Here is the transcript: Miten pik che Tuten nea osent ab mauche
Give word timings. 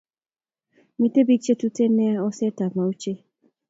Miten 0.99 1.25
pik 1.27 1.41
che 1.45 1.53
Tuten 1.59 1.91
nea 1.97 2.23
osent 2.27 2.59
ab 2.65 2.73
mauche 2.77 3.13